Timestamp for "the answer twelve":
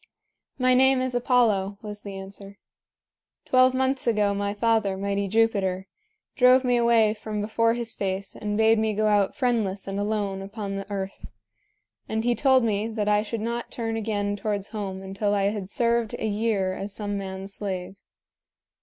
2.01-3.75